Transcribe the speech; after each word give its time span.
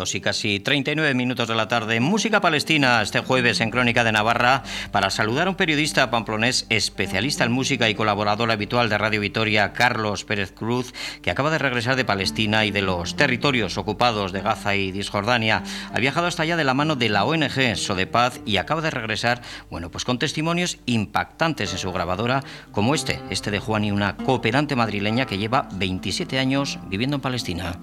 y 0.00 0.20
casi 0.22 0.60
39 0.60 1.12
minutos 1.12 1.46
de 1.46 1.54
la 1.54 1.68
tarde. 1.68 2.00
Música 2.00 2.40
palestina 2.40 3.02
este 3.02 3.20
jueves 3.20 3.60
en 3.60 3.70
Crónica 3.70 4.02
de 4.02 4.12
Navarra 4.12 4.62
para 4.92 5.10
saludar 5.10 5.46
a 5.46 5.50
un 5.50 5.56
periodista 5.56 6.10
pamplonés 6.10 6.64
especialista 6.70 7.44
en 7.44 7.52
música 7.52 7.90
y 7.90 7.94
colaborador 7.94 8.50
habitual 8.50 8.88
de 8.88 8.96
Radio 8.96 9.20
Vitoria, 9.20 9.74
Carlos 9.74 10.24
Pérez 10.24 10.52
Cruz, 10.52 10.94
que 11.20 11.30
acaba 11.30 11.50
de 11.50 11.58
regresar 11.58 11.96
de 11.96 12.06
Palestina 12.06 12.64
y 12.64 12.70
de 12.70 12.80
los 12.80 13.14
territorios 13.14 13.76
ocupados 13.76 14.32
de 14.32 14.40
Gaza 14.40 14.74
y 14.74 14.90
Cisjordania. 14.90 15.62
Ha 15.92 15.98
viajado 16.00 16.26
hasta 16.26 16.44
allá 16.44 16.56
de 16.56 16.64
la 16.64 16.72
mano 16.72 16.96
de 16.96 17.10
la 17.10 17.26
ONG 17.26 17.76
Sodepaz 17.76 18.40
y 18.46 18.56
acaba 18.56 18.80
de 18.80 18.90
regresar, 18.90 19.42
bueno, 19.70 19.90
pues 19.90 20.06
con 20.06 20.18
testimonios 20.18 20.78
impactantes 20.86 21.72
en 21.72 21.78
su 21.78 21.92
grabadora, 21.92 22.42
como 22.72 22.94
este, 22.94 23.20
este 23.28 23.50
de 23.50 23.60
Juan 23.60 23.84
y 23.84 23.92
una 23.92 24.16
cooperante 24.16 24.76
madrileña 24.76 25.26
que 25.26 25.36
lleva 25.36 25.68
27 25.74 26.38
años 26.38 26.78
viviendo 26.88 27.16
en 27.16 27.22
Palestina. 27.22 27.78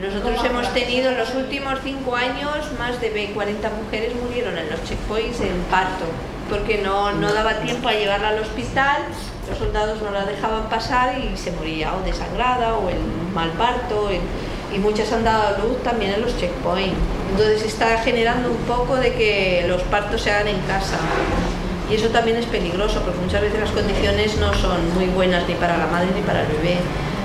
Nosotros 0.00 0.35
tenido 0.76 1.10
en 1.10 1.16
los 1.16 1.34
últimos 1.34 1.78
cinco 1.82 2.14
años 2.14 2.70
más 2.78 3.00
de 3.00 3.30
40 3.34 3.70
mujeres 3.70 4.12
murieron 4.14 4.58
en 4.58 4.68
los 4.68 4.84
checkpoints 4.84 5.40
en 5.40 5.56
parto, 5.70 6.04
porque 6.50 6.82
no, 6.82 7.12
no 7.12 7.32
daba 7.32 7.54
tiempo 7.60 7.88
a 7.88 7.94
llevarla 7.94 8.28
al 8.28 8.40
hospital, 8.40 9.04
los 9.48 9.56
soldados 9.56 10.02
no 10.02 10.10
la 10.10 10.26
dejaban 10.26 10.68
pasar 10.68 11.18
y 11.18 11.34
se 11.34 11.50
moría 11.52 11.94
o 11.94 12.02
desangrada 12.04 12.74
o 12.74 12.90
en 12.90 12.98
mal 13.32 13.52
parto. 13.52 14.10
y 14.74 14.78
muchas 14.78 15.10
han 15.12 15.24
dado 15.24 15.66
luz 15.66 15.82
también 15.82 16.12
en 16.12 16.20
los 16.20 16.36
checkpoints. 16.36 16.98
Entonces 17.30 17.62
está 17.62 17.96
generando 18.02 18.50
un 18.50 18.58
poco 18.68 18.96
de 18.96 19.14
que 19.14 19.64
los 19.66 19.80
partos 19.84 20.20
se 20.20 20.30
hagan 20.30 20.48
en 20.48 20.60
casa. 20.62 20.98
Y 21.90 21.94
eso 21.94 22.08
también 22.08 22.36
es 22.36 22.44
peligroso, 22.44 23.00
porque 23.00 23.18
muchas 23.20 23.40
veces 23.40 23.60
las 23.60 23.70
condiciones 23.70 24.36
no 24.36 24.52
son 24.52 24.94
muy 24.94 25.06
buenas 25.06 25.48
ni 25.48 25.54
para 25.54 25.78
la 25.78 25.86
madre 25.86 26.08
ni 26.14 26.20
para 26.20 26.42
el 26.42 26.48
bebé. 26.48 26.76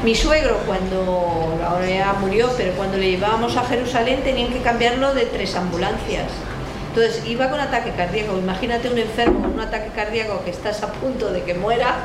Mi 0.04 0.16
suegro, 0.16 0.58
cuando 0.66 1.60
ahora 1.64 1.88
ya 1.88 2.14
murió, 2.14 2.50
pero 2.58 2.74
cuando 2.74 2.98
le 2.98 3.12
llevábamos 3.12 3.56
a 3.56 3.64
Jerusalén 3.66 4.24
tenían 4.24 4.52
que 4.52 4.60
cambiarlo 4.62 5.14
de 5.14 5.26
tres 5.26 5.56
ambulancias. 5.56 6.26
Entonces 6.90 7.24
iba 7.28 7.52
con 7.52 7.60
ataque 7.60 7.92
cardíaco. 7.92 8.36
Imagínate 8.36 8.90
un 8.90 8.98
enfermo 8.98 9.42
con 9.42 9.54
un 9.54 9.60
ataque 9.60 9.92
cardíaco 9.96 10.44
que 10.44 10.50
estás 10.50 10.82
a 10.82 10.92
punto 10.92 11.32
de 11.32 11.44
que 11.44 11.54
muera, 11.54 11.98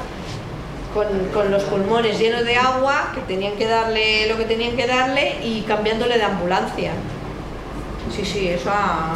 con, 0.92 1.50
los 1.50 1.62
pulmones 1.64 2.18
llenos 2.18 2.44
de 2.44 2.56
agua, 2.56 3.12
que 3.14 3.22
tenían 3.22 3.56
que 3.56 3.66
darle 3.66 4.28
lo 4.28 4.36
que 4.36 4.44
tenían 4.44 4.76
que 4.76 4.86
darle 4.86 5.38
y 5.42 5.62
cambiándole 5.62 6.18
de 6.18 6.24
ambulancia. 6.24 6.92
Sí, 8.14 8.26
sí, 8.26 8.48
eso 8.48 8.70
ha, 8.70 9.14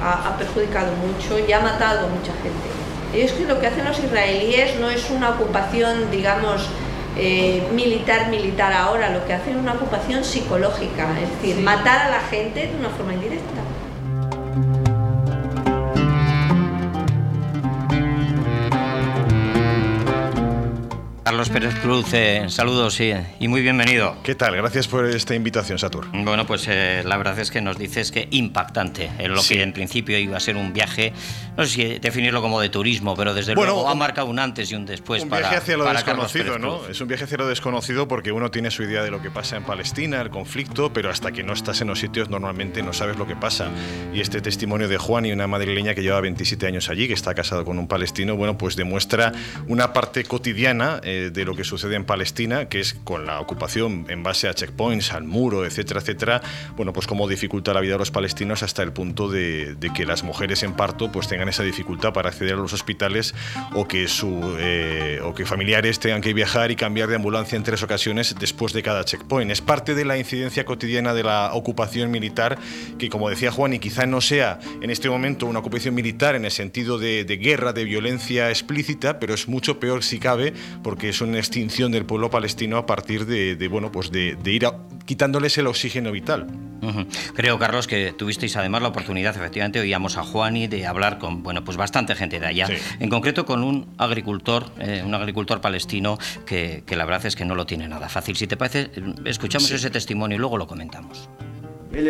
ha, 0.00 0.28
ha 0.28 0.38
perjudicado 0.38 0.92
mucho 0.92 1.44
y 1.44 1.52
ha 1.52 1.58
matado 1.58 2.06
a 2.06 2.08
mucha 2.08 2.32
gente. 2.34 3.18
Y 3.18 3.20
es 3.22 3.32
que 3.32 3.46
lo 3.46 3.58
que 3.58 3.66
hacen 3.66 3.84
los 3.84 3.98
israelíes 3.98 4.78
no 4.78 4.88
es 4.90 5.10
una 5.10 5.30
ocupación, 5.30 6.08
digamos, 6.12 6.68
eh, 7.16 7.62
militar, 7.72 8.28
militar 8.28 8.72
ahora, 8.72 9.10
lo 9.10 9.24
que 9.26 9.34
hacen 9.34 9.54
es 9.54 9.60
una 9.60 9.74
ocupación 9.74 10.24
psicológica, 10.24 11.08
es 11.20 11.30
decir, 11.30 11.62
matar 11.62 12.06
a 12.06 12.10
la 12.10 12.20
gente 12.20 12.66
de 12.66 12.76
una 12.76 12.88
forma 12.90 13.14
indirecta. 13.14 13.62
Carlos 21.24 21.50
Pérez 21.50 21.76
Cruz, 21.76 22.12
eh, 22.14 22.46
saludos 22.48 22.98
y, 22.98 23.12
y, 23.38 23.46
muy 23.46 23.62
bienvenido. 23.62 24.16
¿Qué 24.24 24.34
tal? 24.34 24.56
Gracias 24.56 24.88
por 24.88 25.06
esta 25.06 25.36
invitación, 25.36 25.78
Satur. 25.78 26.08
Bueno, 26.12 26.46
pues 26.48 26.66
eh, 26.66 27.02
la 27.06 27.16
verdad 27.16 27.38
es 27.38 27.52
que 27.52 27.60
nos 27.60 27.78
dices 27.78 28.10
que 28.10 28.26
impactante, 28.32 29.08
en 29.18 29.32
lo 29.32 29.40
sí. 29.40 29.54
que 29.54 29.62
en 29.62 29.72
principio 29.72 30.18
iba 30.18 30.36
a 30.36 30.40
ser 30.40 30.56
un 30.56 30.72
viaje, 30.72 31.12
no 31.56 31.64
sé 31.64 31.70
si 31.70 31.98
definirlo 32.00 32.42
como 32.42 32.60
de 32.60 32.70
turismo, 32.70 33.14
pero 33.14 33.34
desde 33.34 33.54
bueno, 33.54 33.72
luego 33.72 33.88
ha 33.88 33.94
marcado 33.94 34.26
un 34.26 34.40
antes 34.40 34.72
y 34.72 34.74
un 34.74 34.84
después 34.84 35.22
un 35.22 35.28
para, 35.28 35.42
viaje 35.42 35.56
hacia 35.58 35.76
lo 35.76 35.84
para 35.84 36.00
desconocido, 36.00 36.58
¿no? 36.58 36.88
Es 36.88 37.00
un 37.00 37.06
viaje 37.06 37.24
hacia 37.24 37.38
lo 37.38 37.46
desconocido 37.46 38.08
porque 38.08 38.32
uno 38.32 38.50
tiene 38.50 38.72
su 38.72 38.82
idea 38.82 39.04
de 39.04 39.12
lo 39.12 39.22
que 39.22 39.30
pasa 39.30 39.56
en 39.56 39.62
Palestina, 39.62 40.20
el 40.20 40.30
conflicto, 40.30 40.92
pero 40.92 41.08
hasta 41.08 41.30
que 41.30 41.44
no 41.44 41.52
estás 41.52 41.80
en 41.82 41.88
los 41.88 42.00
sitios 42.00 42.30
normalmente 42.30 42.82
no 42.82 42.92
sabes 42.92 43.16
lo 43.16 43.28
que 43.28 43.36
pasa. 43.36 43.68
Y 44.12 44.20
este 44.20 44.40
testimonio 44.40 44.88
de 44.88 44.98
Juan 44.98 45.24
y 45.26 45.32
una 45.32 45.46
madrileña 45.46 45.94
que 45.94 46.02
lleva 46.02 46.20
27 46.20 46.66
años 46.66 46.88
allí, 46.88 47.06
que 47.06 47.14
está 47.14 47.32
casado 47.32 47.64
con 47.64 47.78
un 47.78 47.86
palestino, 47.86 48.34
bueno, 48.34 48.58
pues 48.58 48.74
demuestra 48.74 49.32
una 49.68 49.92
parte 49.92 50.24
cotidiana 50.24 51.00
eh, 51.12 51.21
de 51.30 51.44
lo 51.44 51.54
que 51.54 51.64
sucede 51.64 51.96
en 51.96 52.04
Palestina, 52.04 52.68
que 52.68 52.80
es 52.80 52.94
con 53.04 53.26
la 53.26 53.40
ocupación 53.40 54.06
en 54.08 54.22
base 54.22 54.48
a 54.48 54.54
checkpoints, 54.54 55.12
al 55.12 55.24
muro, 55.24 55.64
etcétera, 55.64 56.00
etcétera, 56.00 56.42
bueno, 56.76 56.92
pues 56.92 57.06
cómo 57.06 57.28
dificulta 57.28 57.74
la 57.74 57.80
vida 57.80 57.92
de 57.92 57.98
los 57.98 58.10
palestinos 58.10 58.62
hasta 58.62 58.82
el 58.82 58.92
punto 58.92 59.28
de, 59.28 59.76
que 59.94 60.06
las 60.06 60.22
mujeres 60.22 60.62
en 60.62 60.74
parto 60.74 61.12
pues 61.12 61.28
tengan 61.28 61.48
esa 61.48 61.62
dificultad 61.62 62.12
para 62.12 62.30
acceder 62.30 62.54
a 62.54 62.56
los 62.56 62.72
hospitales 62.72 63.34
o 63.74 63.86
que, 63.86 64.08
su, 64.08 64.56
eh, 64.58 65.20
o 65.22 65.34
que 65.34 65.44
familiares 65.44 65.98
tengan 65.98 66.20
que 66.20 66.32
viajar 66.32 66.70
y 66.70 66.76
cambiar 66.76 67.08
de 67.08 67.16
ambulancia 67.16 67.56
en 67.56 67.62
tres 67.62 67.82
ocasiones 67.82 68.34
después 68.38 68.72
de 68.72 68.82
cada 68.82 69.04
checkpoint. 69.04 69.50
Es 69.50 69.60
parte 69.60 69.94
de 69.94 70.04
la 70.04 70.16
incidencia 70.16 70.64
cotidiana 70.64 71.14
de 71.14 71.24
la 71.24 71.50
ocupación 71.52 72.10
militar 72.10 72.58
que, 72.98 73.08
como 73.08 73.28
decía 73.28 73.50
Juan, 73.50 73.74
y 73.74 73.78
quizá 73.78 74.06
no 74.06 74.20
sea 74.20 74.58
en 74.80 74.90
este 74.90 75.10
momento 75.10 75.46
una 75.46 75.58
ocupación 75.58 75.94
militar 75.94 76.34
en 76.34 76.44
el 76.44 76.50
sentido 76.50 76.98
de 76.98 77.24
guerra, 77.36 77.72
de 77.72 77.84
violencia 77.84 78.50
explícita, 78.50 79.18
pero 79.18 79.34
es 79.34 79.48
mucho 79.48 79.78
peor 79.78 80.02
si 80.02 80.18
cabe 80.18 80.52
porque 80.82 81.01
es 81.08 81.20
una 81.20 81.38
extinción 81.38 81.92
del 81.92 82.04
pueblo 82.04 82.30
palestino 82.30 82.76
a 82.76 82.86
partir 82.86 83.26
de, 83.26 83.56
de 83.56 83.68
bueno, 83.68 83.90
pues 83.92 84.10
de, 84.10 84.36
de 84.36 84.50
ir 84.52 84.66
a, 84.66 84.74
quitándoles 85.04 85.56
el 85.58 85.66
oxígeno 85.66 86.12
vital. 86.12 86.46
Uh 86.82 86.86
-huh. 86.86 87.06
Creo, 87.34 87.58
Carlos, 87.58 87.86
que 87.86 88.12
tuvisteis 88.12 88.56
además 88.56 88.82
la 88.82 88.88
oportunidad, 88.88 89.36
efectivamente, 89.36 89.78
oíamos 89.80 90.16
a 90.16 90.24
Juani 90.24 90.66
de 90.66 90.86
hablar 90.86 91.18
con, 91.18 91.42
bueno, 91.42 91.62
pues 91.64 91.76
bastante 91.76 92.14
gente 92.14 92.40
de 92.40 92.46
allá, 92.46 92.66
sí. 92.66 92.74
en 92.98 93.08
concreto 93.08 93.44
con 93.44 93.62
un 93.62 93.86
agricultor, 93.98 94.72
eh, 94.78 95.02
un 95.04 95.14
agricultor 95.14 95.60
palestino 95.60 96.18
que, 96.44 96.82
que, 96.86 96.96
la 96.96 97.04
verdad 97.04 97.26
es 97.26 97.36
que 97.36 97.44
no 97.44 97.54
lo 97.54 97.66
tiene 97.66 97.88
nada 97.88 98.08
fácil. 98.08 98.36
Si 98.36 98.46
te 98.46 98.56
parece, 98.56 98.90
escuchamos 99.24 99.68
sí. 99.68 99.74
ese 99.74 99.90
testimonio 99.90 100.36
y 100.36 100.40
luego 100.40 100.58
lo 100.58 100.66
comentamos. 100.66 101.28
Él 101.94 102.08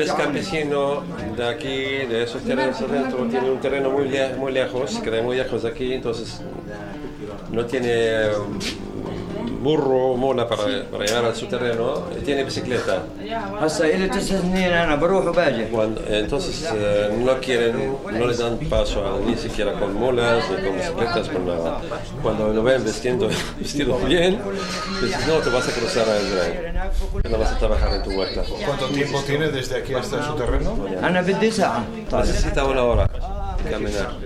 es 0.00 0.12
campesino 0.12 1.02
de 1.36 1.48
aquí, 1.48 2.06
de 2.08 2.22
esos 2.22 2.42
terrenos 2.44 2.80
adentro, 2.80 3.26
tiene 3.26 3.50
un 3.50 3.60
terreno 3.60 3.90
muy, 3.90 4.08
le 4.08 4.34
muy 4.36 4.52
lejos, 4.52 5.00
queda 5.00 5.20
muy 5.20 5.36
lejos 5.36 5.64
de 5.64 5.68
aquí, 5.68 5.94
entonces 5.94 6.40
no 7.54 7.64
tiene 7.66 8.30
burro 9.64 10.12
o 10.12 10.16
mola 10.16 10.46
para, 10.46 10.84
para, 10.90 11.06
llegar 11.06 11.24
a 11.24 11.34
su 11.34 11.46
terreno, 11.46 12.04
tiene 12.24 12.44
bicicleta. 12.44 13.04
Cuando, 15.72 16.02
entonces 16.06 16.68
eh, 16.76 17.16
no 17.18 17.40
quieren, 17.40 17.96
no 18.12 18.26
les 18.26 18.38
dan 18.38 18.58
paso 18.58 19.02
a, 19.04 19.18
ni 19.20 19.36
siquiera 19.36 19.72
con 19.72 19.94
molas 19.94 20.44
ni 20.50 20.64
con 20.64 20.76
bicicletas, 20.76 21.28
con 21.30 21.46
nada. 21.46 21.80
Cuando 22.22 22.52
lo 22.52 22.62
ven 22.62 22.84
vestiendo, 22.84 23.28
vestido 23.58 23.96
bien, 24.00 24.38
dices, 25.00 25.26
no, 25.26 25.38
te 25.38 25.48
vas 25.48 25.66
a 25.66 25.72
cruzar 25.72 26.06
a 26.08 26.20
Israel, 26.20 26.90
no 27.30 27.38
vas 27.38 27.52
a 27.52 27.58
trabajar 27.58 27.94
en 27.94 28.02
tu 28.02 28.10
huerta. 28.10 28.42
¿Cuánto 28.66 28.88
tiempo 28.88 29.22
tiene 29.22 29.48
desde 29.48 29.78
aquí 29.78 29.94
hasta 29.94 30.22
su 30.26 30.34
terreno? 30.34 30.86
Necesita 32.12 32.66
una 32.66 32.82
hora 32.84 33.08
caminar. 33.64 34.16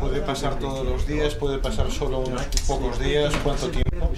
¿Puede 0.00 0.20
pasar 0.20 0.58
todos 0.58 0.86
los 0.86 1.06
días? 1.06 1.34
¿Puede 1.34 1.58
pasar 1.58 1.90
solo 1.90 2.20
unos 2.20 2.42
pocos 2.66 2.98
días? 2.98 3.34
¿Cuánto 3.42 3.68
tiempo? 3.68 4.10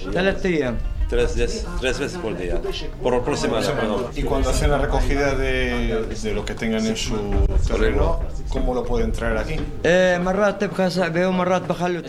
Tres, 1.08 1.34
días, 1.34 1.66
tres 1.80 1.98
veces 1.98 2.18
por 2.18 2.36
día, 2.36 2.60
por, 3.02 3.22
perdón. 3.22 4.06
Y 4.14 4.22
cuando 4.22 4.50
hacen 4.50 4.70
la 4.70 4.78
recogida 4.78 5.34
de, 5.34 6.04
de 6.22 6.34
lo 6.34 6.44
que 6.44 6.54
tengan 6.54 6.84
en 6.86 6.96
su 6.96 7.16
terreno, 7.66 8.20
¿cómo 8.50 8.74
lo 8.74 8.84
pueden 8.84 9.12
traer 9.12 9.38
aquí? 9.38 9.56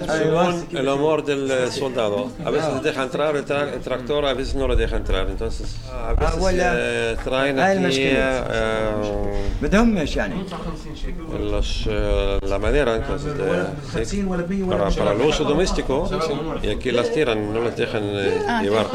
Según 0.05 0.67
el 0.71 0.89
amor 0.89 1.23
del 1.23 1.71
soldado. 1.71 2.29
A 2.45 2.49
veces 2.49 2.81
deja 2.83 3.03
entrar 3.03 3.35
el, 3.35 3.45
tra 3.45 3.73
el, 3.73 3.79
tractor, 3.79 4.25
a 4.25 4.33
veces 4.33 4.55
no 4.55 4.67
le 4.67 4.75
deja 4.75 4.97
entrar. 4.97 5.29
Entonces, 5.29 5.77
a 5.91 6.13
veces 6.13 6.59
eh, 6.61 7.17
traen 7.23 7.59
aquí 7.59 7.99
eh, 8.01 8.91
los, 11.39 11.85
eh, 11.89 12.39
la 12.41 12.59
madera 12.59 12.95
entonces, 12.95 13.33
de, 13.37 14.05
sí, 14.05 14.23
para, 14.23 14.89
para, 14.89 15.11
el 15.11 15.21
uso 15.21 15.43
doméstico 15.43 16.09
y 16.61 16.69
aquí 16.69 16.91
las 16.91 17.11
tiran, 17.11 17.53
no 17.53 17.61
las 17.61 17.75
dejan 17.75 18.03
llevar. 18.61 18.88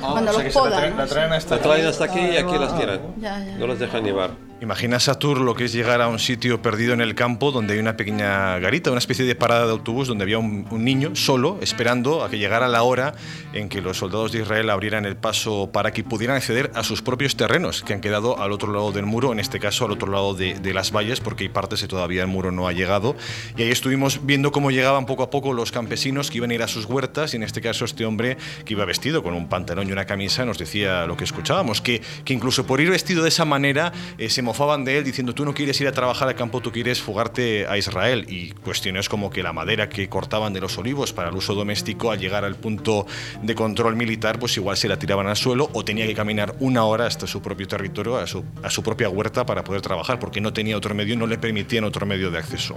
Cuando 0.00 0.30
o 0.30 0.34
sea 0.34 0.44
los 0.44 0.52
podan. 0.52 0.96
La, 0.96 1.06
traen 1.06 1.32
hasta, 1.32 1.56
la 1.56 1.62
traen 1.62 1.86
hasta 1.86 2.04
aquí 2.04 2.20
y 2.20 2.36
aquí 2.36 2.58
las 2.58 2.78
tiran. 2.78 3.00
Ya, 3.18 3.38
ya. 3.38 3.56
No 3.56 3.66
las 3.66 3.78
dejan 3.78 4.04
llevar. 4.04 4.30
Imagina 4.62 5.00
Satur 5.00 5.40
lo 5.40 5.56
que 5.56 5.64
es 5.64 5.72
llegar 5.72 6.00
a 6.00 6.06
un 6.06 6.20
sitio 6.20 6.62
perdido 6.62 6.94
en 6.94 7.00
el 7.00 7.16
campo 7.16 7.50
donde 7.50 7.74
hay 7.74 7.80
una 7.80 7.96
pequeña 7.96 8.60
garita, 8.60 8.92
una 8.92 9.00
especie 9.00 9.24
de 9.24 9.34
parada 9.34 9.66
de 9.66 9.72
autobús 9.72 10.06
donde 10.06 10.22
había 10.22 10.38
un, 10.38 10.68
niño 10.70 11.16
solo 11.16 11.58
esperando 11.60 12.22
a 12.22 12.30
que 12.30 12.38
llegara 12.38 12.68
la 12.68 12.84
hora 12.84 13.12
en 13.54 13.68
que 13.68 13.80
los 13.80 13.98
soldados 13.98 14.30
de 14.30 14.42
Israel 14.42 14.70
abrieran 14.70 15.04
el 15.04 15.16
paso 15.16 15.70
para 15.72 15.92
que 15.92 16.04
pudieran 16.04 16.36
acceder 16.36 16.70
a 16.76 16.84
sus 16.84 17.02
propios 17.02 17.34
terrenos 17.34 17.82
que 17.82 17.92
han 17.92 18.00
quedado 18.00 18.40
al 18.40 18.52
otro 18.52 18.72
lado 18.72 18.92
del 18.92 19.04
muro, 19.04 19.32
en 19.32 19.40
este 19.40 19.58
caso 19.58 19.84
al 19.84 19.90
otro 19.90 20.12
lado 20.12 20.32
de, 20.34 20.54
de 20.54 20.72
las 20.72 20.92
valles 20.92 21.18
porque 21.18 21.42
hay 21.42 21.48
partes 21.48 21.80
que 21.80 21.88
todavía 21.88 22.22
el 22.22 22.28
muro 22.28 22.52
no 22.52 22.68
ha 22.68 22.72
llegado. 22.72 23.16
Y 23.56 23.62
ahí 23.62 23.70
estuvimos 23.70 24.24
viendo 24.24 24.52
cómo 24.52 24.70
llegaban 24.70 25.06
poco 25.06 25.24
a 25.24 25.30
poco 25.30 25.54
los 25.54 25.72
campesinos 25.72 26.30
que 26.30 26.36
iban 26.36 26.52
a 26.52 26.54
ir 26.54 26.62
a 26.62 26.68
sus 26.68 26.84
huertas 26.84 27.34
y 27.34 27.36
en 27.36 27.42
este 27.42 27.60
caso 27.60 27.84
este 27.84 28.04
hombre 28.04 28.36
que 28.64 28.74
iba 28.74 28.84
vestido 28.84 29.24
con 29.24 29.34
un 29.34 29.48
pantalón 29.48 29.88
y 29.88 29.92
una 29.92 30.04
camisa 30.04 30.44
nos 30.44 30.56
decía 30.58 31.04
lo 31.06 31.16
que 31.16 31.24
escuchábamos, 31.24 31.80
que, 31.80 32.00
que 32.24 32.32
incluso 32.32 32.64
por 32.64 32.80
ir 32.80 32.90
vestido 32.90 33.24
de 33.24 33.30
esa 33.30 33.44
manera 33.44 33.92
eh, 34.18 34.30
se 34.30 34.51
mofaban 34.52 34.84
de 34.84 34.98
él 34.98 35.04
diciendo 35.04 35.34
tú 35.34 35.46
no 35.46 35.54
quieres 35.54 35.80
ir 35.80 35.88
a 35.88 35.92
trabajar 35.92 36.28
al 36.28 36.34
campo, 36.34 36.60
tú 36.60 36.70
quieres 36.70 37.00
fugarte 37.00 37.66
a 37.66 37.78
Israel. 37.78 38.26
Y 38.28 38.50
cuestiones 38.50 39.08
como 39.08 39.30
que 39.30 39.42
la 39.42 39.54
madera 39.54 39.88
que 39.88 40.10
cortaban 40.10 40.52
de 40.52 40.60
los 40.60 40.76
olivos 40.76 41.14
para 41.14 41.30
el 41.30 41.34
uso 41.36 41.54
doméstico 41.54 42.10
al 42.10 42.18
llegar 42.18 42.44
al 42.44 42.56
punto 42.56 43.06
de 43.42 43.54
control 43.54 43.96
militar, 43.96 44.38
pues 44.38 44.54
igual 44.58 44.76
se 44.76 44.88
la 44.88 44.98
tiraban 44.98 45.26
al 45.26 45.36
suelo 45.36 45.70
o 45.72 45.86
tenía 45.86 46.06
que 46.06 46.14
caminar 46.14 46.54
una 46.60 46.84
hora 46.84 47.06
hasta 47.06 47.26
su 47.26 47.40
propio 47.40 47.66
territorio, 47.66 48.18
a 48.18 48.26
su, 48.26 48.44
a 48.62 48.68
su 48.68 48.82
propia 48.82 49.08
huerta 49.08 49.46
para 49.46 49.64
poder 49.64 49.80
trabajar, 49.80 50.18
porque 50.18 50.42
no 50.42 50.52
tenía 50.52 50.76
otro 50.76 50.94
medio, 50.94 51.16
no 51.16 51.26
le 51.26 51.38
permitían 51.38 51.84
otro 51.84 52.04
medio 52.04 52.30
de 52.30 52.36
acceso. 52.36 52.76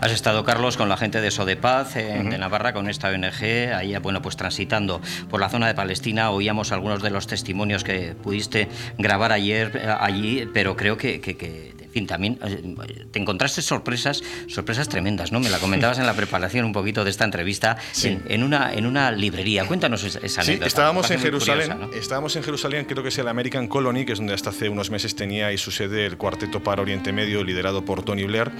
Has 0.00 0.10
estado, 0.10 0.42
Carlos, 0.42 0.76
con 0.76 0.88
la 0.88 0.96
gente 0.96 1.20
de 1.20 1.30
Sodepaz 1.30 1.94
en, 1.94 2.30
de 2.30 2.38
Navarra, 2.38 2.72
con 2.72 2.90
esta 2.90 3.10
ONG, 3.10 3.72
ahí, 3.76 3.96
bueno, 3.98 4.22
pues 4.22 4.36
transitando 4.36 5.00
por 5.30 5.38
la 5.38 5.48
zona 5.48 5.68
de 5.68 5.74
Palestina, 5.74 6.32
oíamos 6.32 6.72
algunos 6.72 7.00
de 7.00 7.10
los 7.10 7.28
testimonios 7.28 7.84
que 7.84 8.16
pudiste 8.20 8.68
grabar 8.98 9.30
ayer 9.30 9.70
eh, 9.76 9.94
allí, 10.00 10.48
pero 10.52 10.76
creo 10.76 10.96
que, 10.96 11.11
que, 11.20 11.36
que 11.36 11.72
fin, 11.92 12.06
también 12.06 12.38
eh, 12.44 13.06
te 13.10 13.18
encontraste 13.18 13.62
sorpresas, 13.62 14.22
sorpresas 14.48 14.88
tremendas, 14.88 15.30
¿no? 15.30 15.40
Me 15.40 15.50
la 15.50 15.58
comentabas 15.58 15.98
en 15.98 16.06
la 16.06 16.14
preparación 16.14 16.64
un 16.64 16.72
poquito 16.72 17.04
de 17.04 17.10
esta 17.10 17.24
entrevista 17.24 17.76
en, 18.02 18.42
una, 18.42 18.72
en 18.72 18.86
una 18.86 19.12
librería. 19.12 19.66
Cuéntanos 19.66 20.02
esa, 20.02 20.42
sí, 20.42 20.58
Estábamos 20.62 21.10
en 21.10 21.20
Jerusalén, 21.20 21.90
estábamos 21.94 22.34
en 22.36 22.42
Jerusalén, 22.42 22.86
creo 22.86 23.02
que 23.02 23.10
es 23.10 23.18
el 23.18 23.28
American 23.28 23.68
Colony, 23.68 24.04
que 24.04 24.12
es 24.12 24.18
donde 24.18 24.34
hasta 24.34 24.50
hace 24.50 24.68
unos 24.68 24.90
meses 24.90 25.14
tenía 25.14 25.48
ahí 25.48 25.58
su 25.58 25.70
sede 25.70 26.06
el 26.06 26.16
Cuarteto 26.16 26.62
para 26.62 26.82
Oriente 26.82 27.12
Medio, 27.12 27.44
liderado 27.44 27.84
por 27.84 28.02
Tony 28.02 28.24
Blair. 28.24 28.50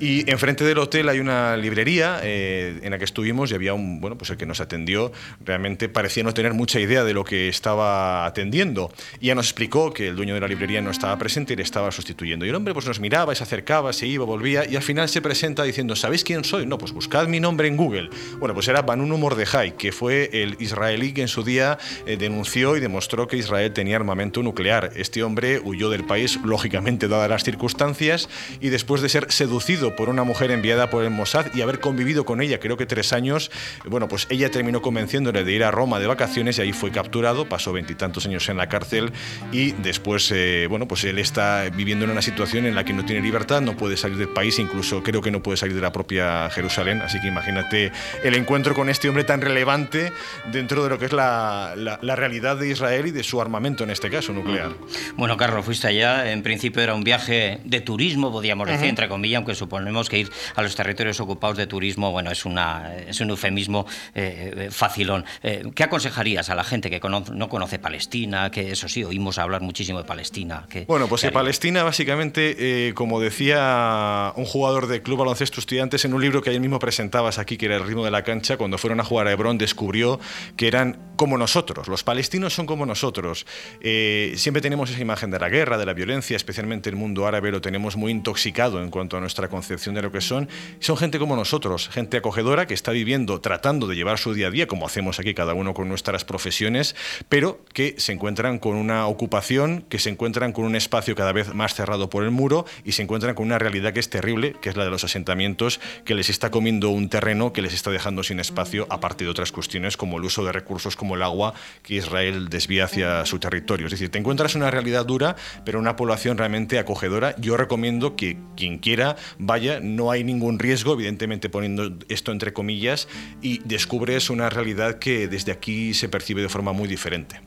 Y 0.00 0.28
enfrente 0.28 0.64
del 0.64 0.78
hotel 0.78 1.08
hay 1.08 1.20
una 1.20 1.56
librería 1.56 2.18
eh, 2.24 2.80
en 2.82 2.90
la 2.90 2.98
que 2.98 3.04
estuvimos 3.04 3.52
y 3.52 3.54
había 3.54 3.72
un, 3.72 4.00
bueno, 4.00 4.18
pues 4.18 4.30
el 4.30 4.36
que 4.36 4.46
nos 4.46 4.60
atendió 4.60 5.12
realmente 5.44 5.88
parecía 5.88 6.24
no 6.24 6.34
tener 6.34 6.54
mucha 6.54 6.80
idea 6.80 7.04
de 7.04 7.14
lo 7.14 7.22
que 7.22 7.48
estaba 7.48 8.26
atendiendo. 8.26 8.90
Y 9.20 9.28
ya 9.28 9.36
nos 9.36 9.46
explicó 9.46 9.92
que 9.92 10.08
el 10.08 10.16
dueño 10.16 10.34
de 10.34 10.40
la 10.40 10.48
librería 10.48 10.80
no 10.80 10.90
estaba 10.90 11.16
presente 11.18 11.52
y 11.52 11.56
le 11.56 11.62
estaba 11.62 11.81
sustituyendo. 11.90 12.46
Y 12.46 12.50
el 12.50 12.54
hombre 12.54 12.74
pues 12.74 12.86
nos 12.86 13.00
miraba 13.00 13.32
se 13.34 13.42
acercaba, 13.42 13.92
se 13.92 14.06
iba, 14.06 14.24
volvía 14.24 14.68
y 14.68 14.76
al 14.76 14.82
final 14.82 15.08
se 15.08 15.22
presenta 15.22 15.62
diciendo, 15.62 15.96
¿sabéis 15.96 16.24
quién 16.24 16.44
soy? 16.44 16.66
No, 16.66 16.78
pues 16.78 16.92
buscad 16.92 17.28
mi 17.28 17.40
nombre 17.40 17.68
en 17.68 17.76
Google. 17.76 18.10
Bueno, 18.38 18.54
pues 18.54 18.68
era 18.68 18.82
Banunu 18.82 19.16
Mordejai, 19.18 19.76
que 19.76 19.92
fue 19.92 20.30
el 20.32 20.56
israelí 20.58 21.12
que 21.12 21.22
en 21.22 21.28
su 21.28 21.42
día 21.42 21.78
eh, 22.06 22.16
denunció 22.16 22.76
y 22.76 22.80
demostró 22.80 23.26
que 23.26 23.36
Israel 23.36 23.72
tenía 23.72 23.96
armamento 23.96 24.42
nuclear. 24.42 24.92
Este 24.96 25.22
hombre 25.22 25.60
huyó 25.60 25.90
del 25.90 26.04
país, 26.04 26.38
lógicamente, 26.44 27.08
dadas 27.08 27.30
las 27.30 27.44
circunstancias, 27.44 28.28
y 28.60 28.68
después 28.68 29.00
de 29.02 29.08
ser 29.08 29.30
seducido 29.32 29.96
por 29.96 30.08
una 30.08 30.24
mujer 30.24 30.50
enviada 30.50 30.90
por 30.90 31.04
el 31.04 31.10
Mossad 31.10 31.46
y 31.54 31.62
haber 31.62 31.80
convivido 31.80 32.24
con 32.24 32.40
ella, 32.42 32.60
creo 32.60 32.76
que 32.76 32.86
tres 32.86 33.12
años, 33.12 33.50
bueno, 33.86 34.08
pues 34.08 34.26
ella 34.30 34.50
terminó 34.50 34.82
convenciéndole 34.82 35.44
de 35.44 35.52
ir 35.52 35.64
a 35.64 35.70
Roma 35.70 36.00
de 36.00 36.06
vacaciones 36.06 36.58
y 36.58 36.62
ahí 36.62 36.72
fue 36.72 36.90
capturado, 36.90 37.48
pasó 37.48 37.72
veintitantos 37.72 38.26
años 38.26 38.48
en 38.48 38.56
la 38.56 38.68
cárcel 38.68 39.12
y 39.52 39.72
después, 39.72 40.30
eh, 40.32 40.66
bueno, 40.68 40.86
pues 40.86 41.04
él 41.04 41.18
está 41.18 41.68
viviendo 41.76 42.04
en 42.04 42.10
una 42.10 42.22
situación 42.22 42.66
en 42.66 42.74
la 42.74 42.84
que 42.84 42.92
no 42.92 43.04
tiene 43.04 43.22
libertad, 43.22 43.60
no 43.60 43.76
puede 43.76 43.96
salir 43.96 44.18
del 44.18 44.28
país, 44.28 44.58
incluso 44.58 45.02
creo 45.02 45.20
que 45.20 45.30
no 45.30 45.42
puede 45.42 45.56
salir 45.56 45.74
de 45.74 45.82
la 45.82 45.92
propia 45.92 46.50
Jerusalén, 46.50 47.02
así 47.02 47.20
que 47.20 47.28
imagínate 47.28 47.92
el 48.22 48.34
encuentro 48.34 48.74
con 48.74 48.88
este 48.88 49.08
hombre 49.08 49.24
tan 49.24 49.40
relevante 49.40 50.12
dentro 50.50 50.84
de 50.84 50.90
lo 50.90 50.98
que 50.98 51.06
es 51.06 51.12
la, 51.12 51.74
la, 51.76 52.16
realidad 52.16 52.56
de 52.56 52.68
Israel 52.68 53.06
y 53.06 53.10
de 53.10 53.22
su 53.22 53.40
armamento 53.40 53.84
en 53.84 53.90
este 53.90 54.10
caso 54.10 54.32
nuclear. 54.32 54.72
Bueno, 55.16 55.36
Carlos, 55.36 55.64
fuiste 55.64 55.88
allá, 55.88 56.30
en 56.30 56.42
principio 56.42 56.82
era 56.82 56.94
un 56.94 57.04
viaje 57.04 57.60
de 57.64 57.80
turismo, 57.80 58.30
podríamos 58.30 58.68
decir, 58.68 58.86
entre 58.86 59.08
comillas, 59.08 59.38
aunque 59.38 59.54
supone 59.54 59.84
tenemos 59.84 60.08
que 60.08 60.18
ir 60.18 60.30
a 60.54 60.62
los 60.62 60.74
territorios 60.74 61.20
ocupados 61.20 61.56
de 61.56 61.66
turismo, 61.66 62.10
bueno, 62.10 62.30
es, 62.30 62.44
una, 62.44 62.94
es 62.96 63.20
un 63.20 63.30
eufemismo 63.30 63.86
eh, 64.14 64.54
eh, 64.56 64.70
facilón. 64.70 65.24
Eh, 65.42 65.64
¿Qué 65.74 65.84
aconsejarías 65.84 66.50
a 66.50 66.54
la 66.54 66.64
gente 66.64 66.90
que 66.90 67.00
no 67.08 67.48
conoce 67.48 67.78
Palestina? 67.78 68.50
Que 68.50 68.72
eso 68.72 68.88
sí, 68.88 69.04
oímos 69.04 69.38
hablar 69.38 69.60
muchísimo 69.60 69.98
de 69.98 70.04
Palestina. 70.04 70.66
Que, 70.68 70.84
bueno, 70.86 71.08
pues 71.08 71.22
que 71.22 71.30
Palestina 71.30 71.61
básicamente, 71.70 72.92
como 72.96 73.20
decía 73.20 74.32
un 74.34 74.44
jugador 74.44 74.88
de 74.88 75.00
Club 75.00 75.18
Baloncesto 75.18 75.60
Estudiantes 75.60 76.04
en 76.04 76.12
un 76.12 76.20
libro 76.20 76.42
que 76.42 76.50
ayer 76.50 76.60
mismo 76.60 76.80
presentabas 76.80 77.38
aquí, 77.38 77.56
que 77.56 77.66
era 77.66 77.76
El 77.76 77.86
ritmo 77.86 78.04
de 78.04 78.10
la 78.10 78.24
cancha, 78.24 78.56
cuando 78.56 78.78
fueron 78.78 78.98
a 78.98 79.04
jugar 79.04 79.28
a 79.28 79.32
Hebrón 79.32 79.58
descubrió 79.58 80.18
que 80.56 80.66
eran 80.66 80.98
como 81.14 81.38
nosotros, 81.38 81.86
los 81.86 82.02
palestinos 82.02 82.52
son 82.52 82.66
como 82.66 82.84
nosotros. 82.84 83.46
siempre 83.80 84.60
tenemos 84.60 84.90
esa 84.90 85.00
imagen 85.00 85.30
de 85.30 85.38
la 85.38 85.48
guerra, 85.48 85.78
de 85.78 85.86
la 85.86 85.92
violencia, 85.92 86.36
especialmente 86.36 86.90
el 86.90 86.96
mundo 86.96 87.28
árabe 87.28 87.52
lo 87.52 87.60
tenemos 87.60 87.96
muy 87.96 88.10
intoxicado 88.10 88.82
en 88.82 88.90
cuanto 88.90 89.16
a 89.16 89.20
nuestra 89.20 89.48
concepción 89.48 89.94
de 89.94 90.02
lo 90.02 90.10
que 90.10 90.20
son, 90.20 90.48
son 90.80 90.96
gente 90.96 91.20
como 91.20 91.36
nosotros, 91.36 91.88
gente 91.90 92.16
acogedora 92.16 92.66
que 92.66 92.74
está 92.74 92.90
viviendo, 92.90 93.40
tratando 93.40 93.86
de 93.86 93.94
llevar 93.94 94.18
su 94.18 94.34
día 94.34 94.48
a 94.48 94.50
día, 94.50 94.66
como 94.66 94.84
hacemos 94.84 95.20
aquí 95.20 95.32
cada 95.32 95.54
uno 95.54 95.74
con 95.74 95.88
nuestras 95.88 96.24
profesiones, 96.24 96.96
pero 97.28 97.64
que 97.72 97.94
se 97.98 98.10
encuentran 98.10 98.58
con 98.58 98.74
una 98.74 99.06
ocupación, 99.06 99.84
que 99.88 100.00
se 100.00 100.10
encuentran 100.10 100.52
con 100.52 100.64
un 100.64 100.74
espacio 100.74 101.14
cada 101.14 101.32
vez 101.32 101.51
más 101.54 101.74
cerrado 101.74 102.10
por 102.10 102.24
el 102.24 102.30
muro 102.30 102.64
y 102.84 102.92
se 102.92 103.02
encuentran 103.02 103.34
con 103.34 103.46
una 103.46 103.58
realidad 103.58 103.92
que 103.92 104.00
es 104.00 104.10
terrible, 104.10 104.54
que 104.60 104.68
es 104.68 104.76
la 104.76 104.84
de 104.84 104.90
los 104.90 105.04
asentamientos, 105.04 105.80
que 106.04 106.14
les 106.14 106.28
está 106.28 106.50
comiendo 106.50 106.90
un 106.90 107.08
terreno 107.08 107.52
que 107.52 107.62
les 107.62 107.74
está 107.74 107.90
dejando 107.90 108.22
sin 108.22 108.40
espacio, 108.40 108.86
aparte 108.90 109.24
de 109.24 109.30
otras 109.30 109.52
cuestiones 109.52 109.96
como 109.96 110.18
el 110.18 110.24
uso 110.24 110.44
de 110.44 110.52
recursos 110.52 110.96
como 110.96 111.14
el 111.14 111.22
agua 111.22 111.54
que 111.82 111.94
Israel 111.94 112.48
desvía 112.48 112.84
hacia 112.84 113.24
su 113.26 113.38
territorio. 113.38 113.86
Es 113.86 113.92
decir, 113.92 114.10
te 114.10 114.18
encuentras 114.18 114.54
una 114.54 114.70
realidad 114.70 115.06
dura, 115.06 115.36
pero 115.64 115.78
una 115.78 115.96
población 115.96 116.38
realmente 116.38 116.78
acogedora. 116.78 117.34
Yo 117.38 117.56
recomiendo 117.56 118.16
que 118.16 118.38
quien 118.56 118.78
quiera 118.78 119.16
vaya 119.38 119.80
no 119.80 120.10
hay 120.10 120.24
ningún 120.24 120.58
riesgo, 120.58 120.94
evidentemente 120.94 121.48
poniendo 121.48 121.98
esto 122.08 122.32
entre 122.32 122.52
comillas, 122.52 123.08
y 123.40 123.60
descubres 123.64 124.30
una 124.30 124.50
realidad 124.50 124.98
que 124.98 125.28
desde 125.28 125.52
aquí 125.52 125.94
se 125.94 126.08
percibe 126.08 126.42
de 126.42 126.48
forma 126.48 126.72
muy 126.72 126.88
diferente. 126.88 127.40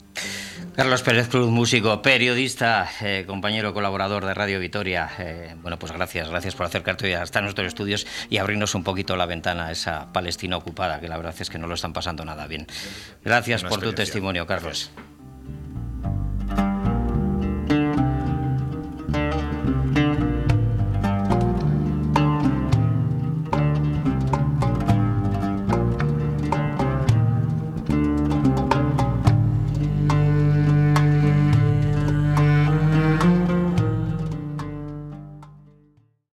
Carlos 0.76 1.04
Pérez 1.04 1.30
Cruz, 1.30 1.50
músico, 1.50 2.02
periodista, 2.02 2.90
eh, 3.00 3.24
compañero 3.26 3.74
colaborador 3.74 4.26
de 4.26 4.34
Radio 4.34 4.60
Vitoria. 4.60 5.10
Eh, 5.20 5.56
bueno, 5.62 5.80
pues 5.80 5.94
gracias, 5.94 6.28
gracias 6.28 6.54
por 6.54 6.66
acercarte 6.66 7.16
hasta 7.16 7.40
nuestros 7.40 7.68
estudios 7.68 8.06
y 8.30 8.40
abrirnos 8.40 8.76
un 8.76 8.84
poquito 8.84 9.16
la 9.16 9.26
ventana 9.26 9.68
a 9.68 9.72
esa 9.72 10.12
Palestina 10.12 10.58
ocupada, 10.58 11.00
que 11.00 11.08
la 11.08 11.16
verdad 11.16 11.34
es 11.40 11.50
que 11.50 11.58
no 11.58 11.68
lo 11.68 11.76
están 11.76 11.94
pasando 11.94 12.26
nada 12.26 12.46
bien. 12.48 12.68
Gracias 13.24 13.64
por 13.64 13.80
tu 13.80 13.94
testimonio, 13.94 14.46
Carlos. 14.46 14.92